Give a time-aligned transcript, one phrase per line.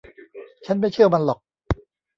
[0.65, 1.39] ฉันไม่เชื่อมันหรอก